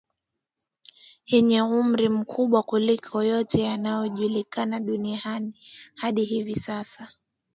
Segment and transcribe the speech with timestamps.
[1.31, 5.51] yenye umri mkubwa kuliko yote yanayojulikana duniani
[6.01, 7.09] hadi hivi sasa